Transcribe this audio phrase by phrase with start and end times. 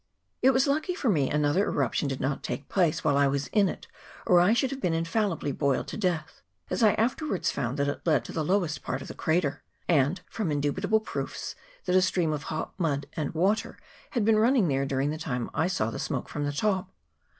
[0.41, 3.69] It was lucky for me another eruption did not take place while I was in
[3.69, 3.85] it,
[4.25, 8.01] or I should have been infallibly boiled to death, as I afterwards found that it
[8.03, 11.53] led to the lowest part of the crater, and, from indubitable proofs,
[11.85, 13.77] that a stream of hot mud and water
[14.09, 16.89] had been running there during the time I saw the smoke from the top.